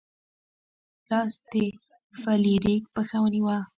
[1.09, 1.53] لاس د
[2.21, 3.57] فلیریک پښه ونیوه.